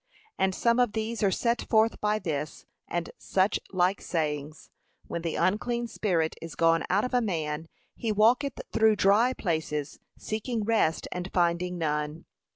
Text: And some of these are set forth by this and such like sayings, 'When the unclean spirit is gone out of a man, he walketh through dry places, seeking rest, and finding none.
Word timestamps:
And 0.35 0.55
some 0.55 0.79
of 0.79 0.93
these 0.93 1.21
are 1.21 1.29
set 1.29 1.61
forth 1.69 2.01
by 2.01 2.17
this 2.17 2.65
and 2.87 3.11
such 3.19 3.59
like 3.71 4.01
sayings, 4.01 4.71
'When 5.05 5.21
the 5.21 5.35
unclean 5.35 5.85
spirit 5.87 6.33
is 6.41 6.55
gone 6.55 6.83
out 6.89 7.05
of 7.05 7.13
a 7.13 7.21
man, 7.21 7.67
he 7.95 8.11
walketh 8.11 8.59
through 8.73 8.95
dry 8.95 9.33
places, 9.33 9.99
seeking 10.17 10.63
rest, 10.63 11.07
and 11.11 11.29
finding 11.31 11.77
none. 11.77 12.25